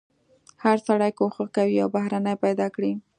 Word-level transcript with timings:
هر 0.63 0.77
سړی 0.87 1.11
کوښښ 1.19 1.47
کوي 1.55 1.73
یو 1.81 1.87
بهرنی 1.95 2.35
پیدا 2.43 2.67
کړي. 2.75 2.91